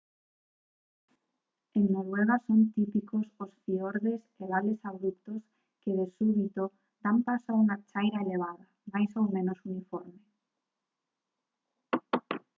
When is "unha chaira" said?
7.63-8.23